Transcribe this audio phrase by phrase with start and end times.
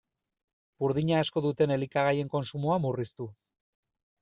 [0.83, 3.31] Burdina asko duten elikagaien kontsumoa murriztu.